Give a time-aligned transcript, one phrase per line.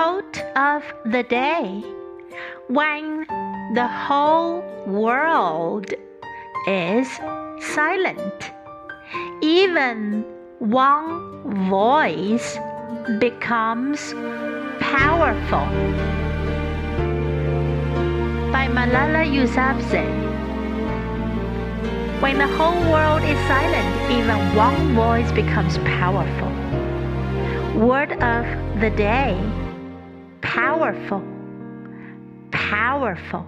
[0.00, 1.84] of the day
[2.68, 3.26] when
[3.74, 5.92] the whole world
[6.66, 7.06] is
[7.74, 8.50] silent.
[9.42, 10.24] Even
[10.58, 12.58] one voice
[13.18, 14.14] becomes
[14.80, 15.66] powerful.
[18.56, 20.08] By Malala Yousafzai.
[22.22, 26.48] When the whole world is silent, even one voice becomes powerful.
[27.78, 28.46] Word of
[28.80, 29.36] the day
[30.42, 31.22] powerful,
[32.52, 33.46] powerful.